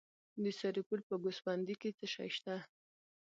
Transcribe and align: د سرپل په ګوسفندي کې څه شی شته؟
د 0.43 0.45
سرپل 0.59 0.99
په 1.09 1.15
ګوسفندي 1.23 1.75
کې 1.81 1.89
څه 1.97 2.05
شی 2.13 2.29
شته؟ 2.35 2.55